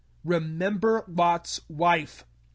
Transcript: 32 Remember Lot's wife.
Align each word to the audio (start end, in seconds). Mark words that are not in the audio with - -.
32 0.25 0.29
Remember 0.39 1.05
Lot's 1.07 1.61
wife. 1.69 2.25